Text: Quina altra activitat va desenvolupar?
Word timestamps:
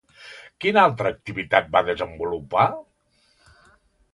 Quina 0.63 0.81
altra 0.83 1.11
activitat 1.17 1.69
va 1.77 1.83
desenvolupar? 1.91 2.67